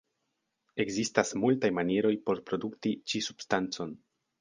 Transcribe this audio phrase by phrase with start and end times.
[0.83, 3.99] Ekzistas multaj manieroj por produkti ĉi-substancon.